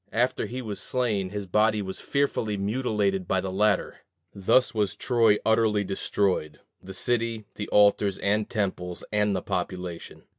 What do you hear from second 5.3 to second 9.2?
utterly destroyed the city, the altars and temples,